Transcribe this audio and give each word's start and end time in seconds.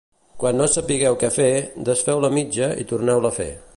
Quan 0.43 0.55
no 0.61 0.67
sapigueu 0.75 1.17
què 1.23 1.29
fer, 1.37 1.49
desfeu 1.91 2.25
la 2.25 2.33
mitja 2.39 2.71
i 2.85 2.87
torneu-la 2.93 3.33
a 3.35 3.39
fer. 3.41 3.51